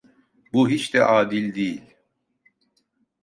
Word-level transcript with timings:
Bu 0.53 0.69
hiç 0.69 0.93
de 0.93 1.03
adil 1.05 1.55
değil! 1.55 1.81